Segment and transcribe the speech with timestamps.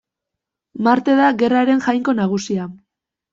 [0.87, 2.67] Marte da gerraren jainko nagusia.